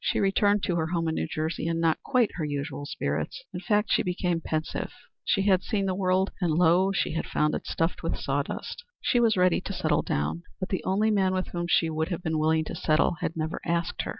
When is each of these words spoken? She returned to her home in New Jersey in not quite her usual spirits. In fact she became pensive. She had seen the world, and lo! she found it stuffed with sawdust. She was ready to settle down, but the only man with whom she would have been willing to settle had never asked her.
She 0.03 0.19
returned 0.19 0.63
to 0.63 0.77
her 0.77 0.87
home 0.87 1.07
in 1.09 1.13
New 1.13 1.27
Jersey 1.27 1.67
in 1.67 1.79
not 1.79 2.01
quite 2.01 2.31
her 2.33 2.43
usual 2.43 2.87
spirits. 2.87 3.43
In 3.53 3.59
fact 3.59 3.91
she 3.91 4.01
became 4.01 4.41
pensive. 4.41 4.91
She 5.23 5.43
had 5.43 5.61
seen 5.61 5.85
the 5.85 5.93
world, 5.93 6.31
and 6.41 6.53
lo! 6.53 6.91
she 6.91 7.15
found 7.21 7.53
it 7.53 7.67
stuffed 7.67 8.01
with 8.01 8.17
sawdust. 8.17 8.83
She 8.99 9.19
was 9.19 9.37
ready 9.37 9.61
to 9.61 9.73
settle 9.73 10.01
down, 10.01 10.41
but 10.59 10.69
the 10.69 10.83
only 10.85 11.11
man 11.11 11.35
with 11.35 11.49
whom 11.49 11.67
she 11.69 11.91
would 11.91 12.07
have 12.09 12.23
been 12.23 12.39
willing 12.39 12.63
to 12.65 12.75
settle 12.75 13.17
had 13.21 13.37
never 13.37 13.61
asked 13.63 14.01
her. 14.01 14.09